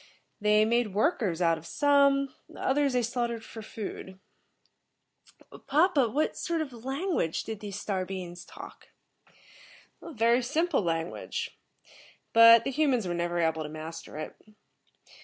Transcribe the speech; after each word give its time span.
They 0.39 0.65
made 0.65 0.95
workers 0.95 1.43
out 1.43 1.59
of 1.59 1.67
some, 1.67 2.33
others 2.57 2.93
they 2.93 3.03
slaughtered 3.03 3.45
for 3.45 3.61
food." 3.61 4.19
"Papa, 5.67 6.09
what 6.09 6.35
sort 6.35 6.59
of 6.61 6.83
language 6.83 7.43
did 7.43 7.59
these 7.59 7.79
Star 7.79 8.03
beings 8.03 8.43
talk?" 8.43 8.87
"A 10.01 10.11
very 10.11 10.41
simple 10.41 10.81
language, 10.81 11.55
but 12.33 12.63
the 12.63 12.71
humans 12.71 13.07
were 13.07 13.13
never 13.13 13.37
able 13.37 13.61
to 13.61 13.69
master 13.69 14.17
it. 14.17 14.35